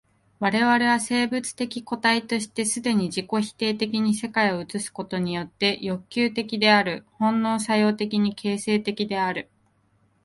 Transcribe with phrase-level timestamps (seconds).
[0.39, 9.47] 我々は生物的個体として既に自己否定的に世界を映すことによって欲求的である、本能作用的に形成的である。